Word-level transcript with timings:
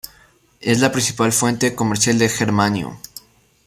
Es 0.61 0.79
la 0.79 0.91
principal 0.91 1.31
fuente 1.31 1.75
comercial 1.75 2.17
de 2.17 2.27
germanio. 2.27 2.99